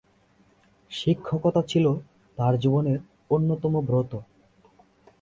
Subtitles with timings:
[0.91, 1.85] শিক্ষকতা ছিল
[2.37, 2.99] তাঁর জীবনের
[3.29, 4.11] অন্যতম ব্রত।